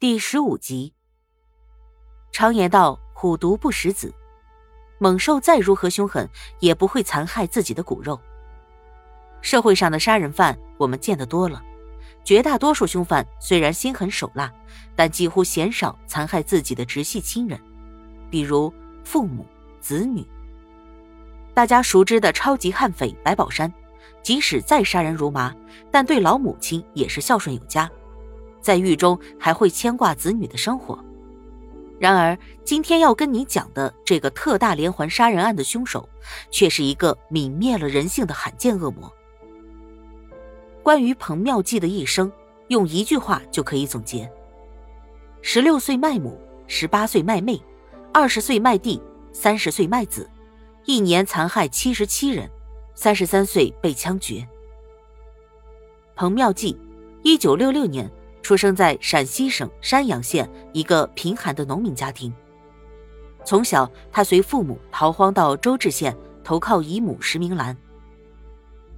[0.00, 0.92] 第十五集。
[2.32, 4.12] 常言道：“虎毒不食子。”
[4.98, 6.28] 猛兽再如何凶狠，
[6.58, 8.20] 也不会残害自己的骨肉。
[9.40, 11.62] 社会上的杀人犯，我们见得多了。
[12.24, 14.52] 绝大多数凶犯虽然心狠手辣，
[14.96, 17.58] 但几乎鲜少残害自己的直系亲人，
[18.28, 18.74] 比如
[19.04, 19.46] 父母、
[19.80, 20.26] 子女。
[21.54, 23.72] 大家熟知的超级悍匪白宝山，
[24.22, 25.54] 即使再杀人如麻，
[25.90, 27.88] 但对老母亲也是孝顺有加。
[28.64, 30.98] 在狱中还会牵挂子女的生活。
[32.00, 36.08] 然而，今天要跟你讲的这个特大连环杀人案的凶手，
[36.50, 39.12] 却是一个泯灭了人性的罕见恶魔。
[40.82, 42.32] 关于彭妙计的一生，
[42.68, 44.30] 用一句话就可以总结：
[45.42, 47.62] 十六岁卖母，十八岁卖妹，
[48.14, 50.28] 二十岁卖弟，三十岁卖子，
[50.86, 52.50] 一年残害七十七人，
[52.94, 54.46] 三十三岁被枪决。
[56.16, 56.78] 彭妙计，
[57.22, 58.10] 一九六六年。
[58.44, 62.32] 出生在陕西省山阳县一个贫寒的农民家庭。
[63.42, 66.14] 从小，他随父母逃荒到周至县
[66.44, 67.76] 投靠姨母石明兰。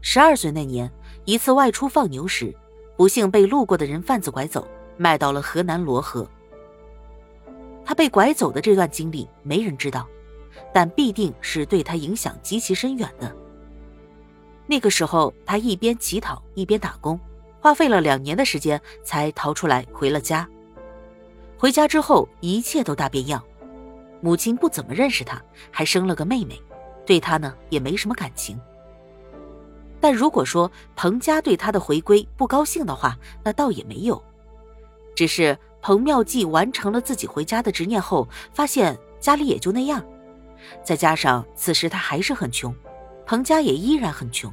[0.02, 0.92] 十二岁那年，
[1.24, 2.54] 一次外出放牛时，
[2.96, 4.66] 不幸被路过的人贩子拐走，
[4.96, 6.28] 卖到了河南漯河。
[7.84, 10.08] 他被拐走的这段经历没人知道，
[10.74, 13.32] 但必定是对他影响极其深远的。
[14.66, 17.18] 那个时候，他一边乞讨一边打工。
[17.66, 20.48] 花费了两年的时间才逃出来，回了家。
[21.58, 23.42] 回家之后，一切都大变样。
[24.20, 26.62] 母亲不怎么认识他，还生了个妹妹，
[27.04, 28.56] 对他呢也没什么感情。
[30.00, 34.22] 但如果说彭家对他的回归不高兴的话，那倒也没有。
[35.16, 40.00] 只是彭妙计完成了自己回家的执念后，发现家里也就那样。
[40.84, 42.72] 再加上此时他还是很穷，
[43.26, 44.52] 彭家也依然很穷。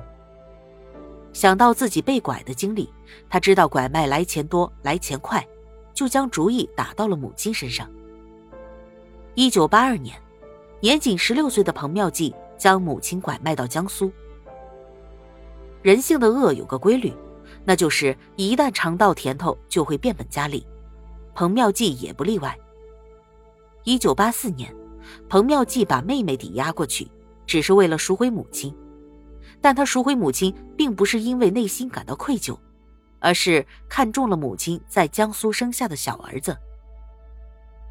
[1.34, 2.88] 想到自己被拐的经历，
[3.28, 5.46] 他知道拐卖来钱多、来钱快，
[5.94, 7.90] 就将主意打到了母亲身上。
[9.34, 10.16] 一九八二年，
[10.80, 14.12] 年仅十六岁的彭妙计将母亲拐卖到江苏。
[15.82, 17.12] 人性的恶有个规律，
[17.66, 20.66] 那就是一旦尝到甜头，就会变本加厉。
[21.34, 22.56] 彭妙计也不例外。
[23.84, 24.74] 一九八四年，
[25.28, 27.10] 彭妙计把妹妹抵押过去，
[27.48, 28.74] 只是为了赎回母亲。
[29.64, 32.60] 但他赎回母亲，并不是因为内心感到愧疚，
[33.20, 36.58] 而是看中了母亲在江苏生下的小儿子。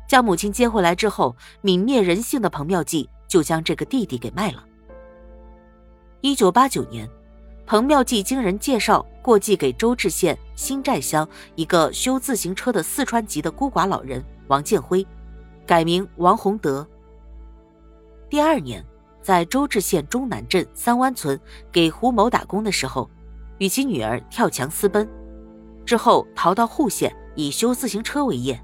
[0.07, 4.63] 将母亲接回来之后，泯灭人性的彭妙计就将这个弟弟给卖了。
[6.21, 7.09] 一九八九年，
[7.65, 15.07] 彭妙计经人介绍过继给周至县新寨乡一个修自行车的四川籍的孤寡老人王建辉，
[15.67, 16.87] 改名王洪德。
[18.29, 18.85] 第二年。
[19.23, 21.41] 在周至县中南镇三湾村
[21.71, 23.09] 给胡某打工的时候，
[23.59, 25.09] 与其女儿跳墙私奔，
[25.87, 28.61] 之后逃到户县以修自行车为业，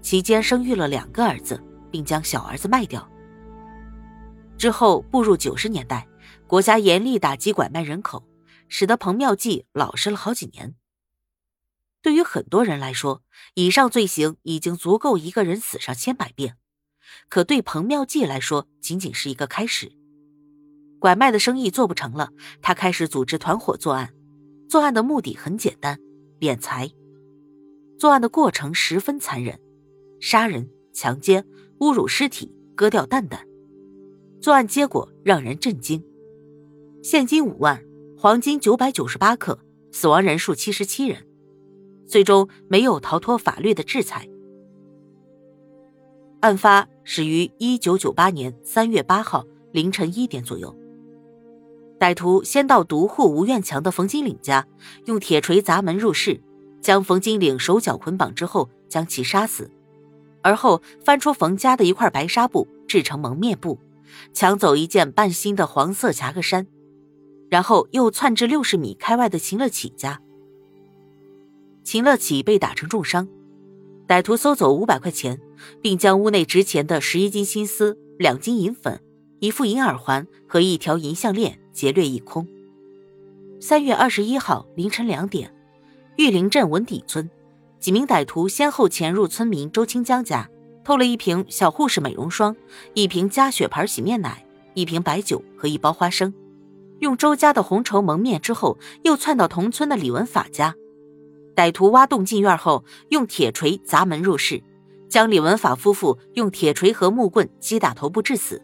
[0.00, 3.06] 期间生育了两个儿子，并将小儿子卖掉。
[4.56, 6.08] 之后步入九十年代，
[6.46, 8.24] 国家严厉打击拐卖人口，
[8.68, 10.74] 使得彭妙计老实了好几年。
[12.00, 13.22] 对于很多人来说，
[13.54, 16.56] 以上罪行已经足够一个人死上千百遍。
[17.28, 19.92] 可对彭妙计来说，仅仅是一个开始。
[20.98, 22.30] 拐卖的生意做不成了，
[22.60, 24.14] 他开始组织团伙作案。
[24.68, 25.98] 作案的目的很简单，
[26.40, 26.90] 敛财。
[27.98, 29.58] 作案的过程十分残忍，
[30.20, 31.44] 杀人、强奸、
[31.80, 33.46] 侮辱尸体、割掉蛋蛋。
[34.40, 36.02] 作案结果让人震惊：
[37.02, 37.84] 现金五万，
[38.16, 39.58] 黄金九百九十八克，
[39.92, 41.26] 死亡人数七十七人，
[42.08, 44.28] 最终没有逃脱法律的制裁。
[46.42, 50.76] 案发始于一九九八年三月八号凌晨一点左右。
[52.00, 54.66] 歹徒先到独户吴院强的冯金岭家，
[55.04, 56.40] 用铁锤砸门入室，
[56.80, 59.70] 将冯金岭手脚捆绑之后将其杀死，
[60.42, 63.78] 而后翻出冯家的一块白纱布制成蒙面布，
[64.32, 66.66] 抢走一件半新的黄色夹克衫，
[67.48, 70.20] 然后又窜至六十米开外的秦乐启家。
[71.84, 73.28] 秦乐启被打成重伤。
[74.12, 75.40] 歹徒搜走五百块钱，
[75.80, 79.00] 并将屋内值钱的十一斤新丝、两斤银粉、
[79.38, 82.46] 一副银耳环和一条银项链劫掠一空。
[83.58, 85.50] 三月二十一号凌晨两点，
[86.18, 87.30] 玉林镇文底村，
[87.80, 90.46] 几名歹徒先后潜入村民周清江家，
[90.84, 92.54] 偷了一瓶小护士美容霜、
[92.92, 94.44] 一瓶加血牌洗面奶、
[94.74, 96.34] 一瓶白酒和一包花生，
[96.98, 100.74] 用周家的红绸蒙面之后，又窜到同村的李文法家。
[101.54, 104.62] 歹徒挖洞进院后，用铁锤砸门入室，
[105.08, 108.62] 将李文法夫妇用铁锤和木棍击打头部致死。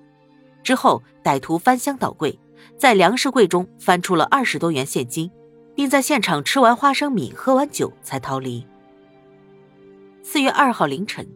[0.63, 2.39] 之后，歹徒翻箱倒柜，
[2.77, 5.31] 在粮食柜中翻出了二十多元现金，
[5.75, 8.67] 并在现场吃完花生米、喝完酒才逃离。
[10.23, 11.27] 四月二号凌晨，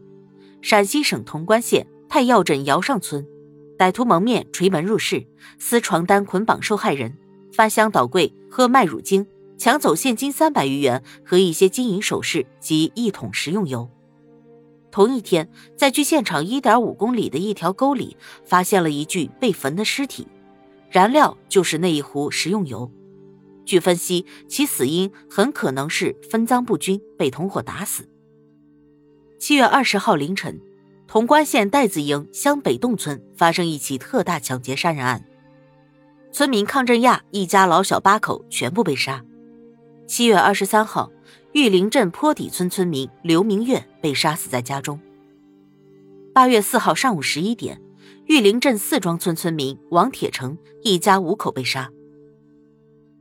[0.60, 3.26] 陕西省潼关县太药镇姚上村，
[3.78, 5.26] 歹徒蒙面锤门入室，
[5.58, 7.16] 撕床单捆绑受害人，
[7.52, 9.26] 翻箱倒柜喝麦乳精，
[9.58, 13.88] 抢走现金三百余元和一些金银首饰及一桶食用油。
[14.90, 20.28] 同一天，在距现场一点五公里的一条沟里，发现了一具被焚的尸体，
[20.90, 22.90] 燃料就是那一壶食用油。
[23.64, 28.08] 据分析，其死因很可能是分赃不均，被同伙打死。
[29.38, 30.60] 七月二十号凌晨，
[31.06, 35.24] 潼关县戴子营乡北洞村发生一起特大抢劫杀人案，
[36.32, 39.24] 村民抗振亚一家老小八口全部被杀。
[40.06, 41.10] 七月二十三号。
[41.52, 44.98] 玉林镇坡底村村民刘明月被杀死在家中。
[46.32, 47.78] 八月四号上午十一点，
[48.24, 51.90] 玉林镇四庄村村民王铁成一家五口被杀。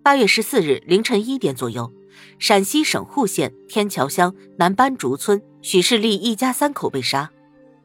[0.01, 1.91] 八月十四日凌晨一点左右，
[2.39, 7.29] 陕西省户县天桥乡南班竹村许世立一家三口被杀。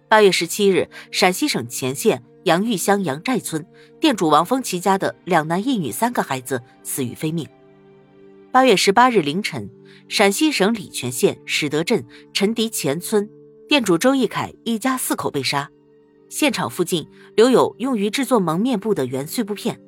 [0.09, 3.67] 八月十七日，陕西省乾县杨峪乡杨寨村
[3.99, 7.49] 店主王峰其家的两男一女三个孩子死于非命。
[8.53, 9.71] 八月十八日凌晨。
[10.09, 13.29] 陕西省礼泉县史德镇陈迪前村
[13.69, 15.69] 店主周义凯一家四口被杀，
[16.29, 19.81] 现场附近留有用于制作蒙面布的原碎布片。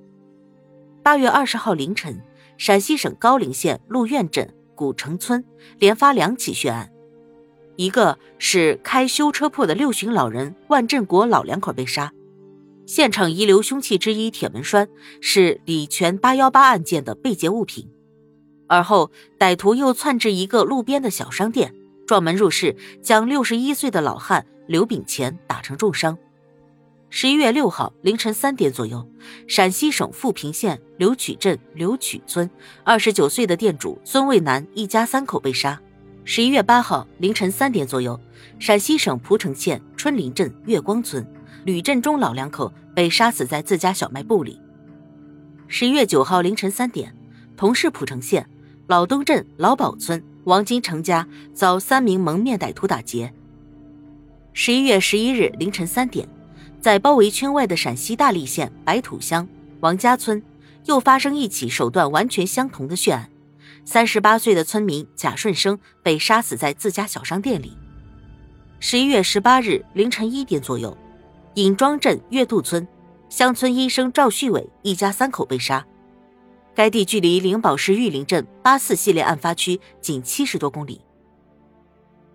[1.05, 2.21] 八月二十号凌晨，
[2.57, 5.45] 陕西省高陵县鹿苑镇古城村
[5.79, 6.91] 连发两起血案，
[7.77, 12.13] 一个是开修车铺的六旬老人万振国老两口被杀，
[12.87, 14.89] 现场遗留凶器之一铁门栓
[15.21, 17.89] 是礼泉八幺八案件的被劫物品。
[18.69, 21.75] 而后，歹徒又窜至一个路边的小商店，
[22.07, 26.17] 撞门入室，将六十一岁的老汉刘炳乾打成重伤。
[27.11, 29.09] 十一月六号凌晨三点左右，
[29.47, 32.49] 陕西省富平县刘曲镇刘曲村
[32.85, 35.81] 二十九岁的店主孙卫南一家三口被杀。
[36.25, 38.21] 十一月八号凌晨三点左右，
[38.59, 41.27] 陕西省蒲城县春林镇月光村
[41.65, 44.61] 吕振中老两口被杀死在自家小卖部里。
[45.67, 47.17] 十一月九号凌晨三点，
[47.57, 48.47] 同是蒲城县。
[48.89, 53.31] 老东镇老堡村王金成家遭三名蒙面歹徒打劫。
[54.55, 56.27] 十一月十一日凌晨三点，
[56.81, 59.47] 在包围圈外的陕西大荔县白土乡
[59.81, 60.43] 王家村，
[60.87, 63.29] 又发生一起手段完全相同的血案。
[63.85, 67.77] 三十八岁的村民贾顺生被杀死在自家小商店里。
[68.81, 70.97] 十一月十八日凌晨一点左右，
[71.57, 72.89] 尹庄镇月渡村
[73.29, 75.85] 乡村医生赵旭伟一家三口被杀。
[76.79, 81.01] 该地距离灵宝市玉林镇八四系列案发区仅七十多公里。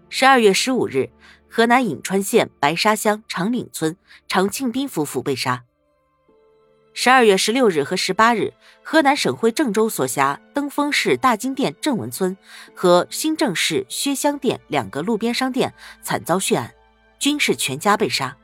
[0.10, 1.10] 十二月十五日，
[1.50, 3.96] 河南颍川县白沙乡长岭村
[4.28, 5.64] 常庆斌夫妇被杀。
[6.94, 8.52] 十二月十六日和十八日，
[8.84, 12.36] 河南省会郑州所辖登封市大金店郑文村
[12.76, 16.70] 和新郑市薛乡店两个路边商店惨遭血案，
[17.18, 18.36] 均是全家被杀。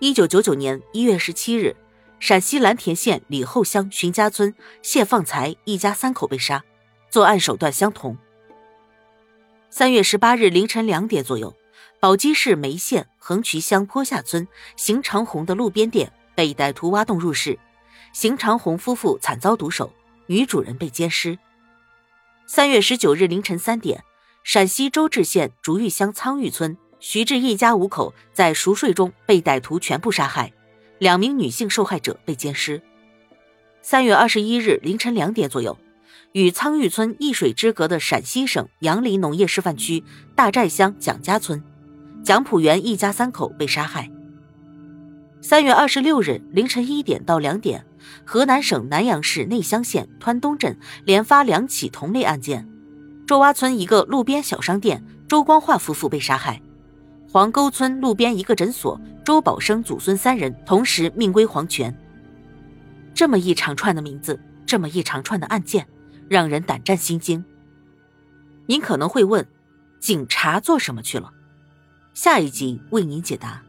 [0.00, 1.74] 一九九九年一月十七日。
[2.20, 6.64] 陕西蓝田县李后乡荀家村谢放才一家三口被杀，
[7.10, 8.16] 作案手段相同。
[9.70, 11.54] 三月十八日凌晨两点左右，
[12.00, 17.56] 宝鸡市眉县横渠乡坡下村邢长红的路边店被歹徒挖洞入室，
[18.12, 19.92] 邢长红夫妇惨遭毒手，
[20.26, 21.38] 女主人被奸尸。
[22.46, 24.02] 三月十九日凌晨三点，
[24.42, 30.52] 陕西周至县竹峪乡苍峪村徐志一家五口在熟睡中被歹徒全部杀害。
[30.98, 32.82] 两名女性受害者被奸尸。
[33.82, 35.78] 三月二十一日凌晨两点左右，
[36.32, 41.62] 与苍峪村一水之隔的陕西省杨林农业示范区大寨乡蒋家村，
[42.22, 44.10] 蒋普元一家三口被杀害。
[45.40, 47.86] 三月二十六日凌晨一点到两点，
[48.24, 52.68] 河南省南阳市内乡县湍东镇连发两起同类案件，
[53.24, 56.60] 周洼村一个路边小商店周光化夫妇被杀害。
[57.30, 61.94] 黄沟村路边一个诊所，周宝生祖孙三人同时命归黄泉。
[63.12, 65.86] 这么一长串的名字，这么一长串的案件，
[66.26, 67.44] 让人胆战心惊。
[68.64, 69.46] 您可能会问，
[70.00, 71.30] 警察做什么去了？
[72.14, 73.62] 下一集为您解答。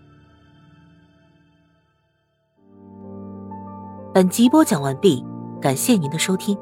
[4.14, 5.24] 本集播讲完毕，
[5.62, 6.58] 感谢您的收听。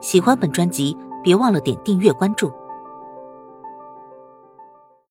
[0.00, 2.52] 喜欢本专辑，别忘了点订阅关注。